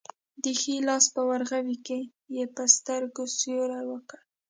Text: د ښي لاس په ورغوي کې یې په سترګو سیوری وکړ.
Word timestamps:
د 0.43 0.45
ښي 0.59 0.75
لاس 0.87 1.05
په 1.15 1.21
ورغوي 1.29 1.77
کې 1.87 1.99
یې 2.35 2.45
په 2.55 2.63
سترګو 2.75 3.23
سیوری 3.37 3.81
وکړ. 3.91 4.19